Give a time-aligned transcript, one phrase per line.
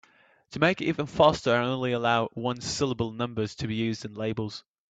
[0.53, 4.63] To make it even faster, I only allow one-syllable numbers to be used in labels.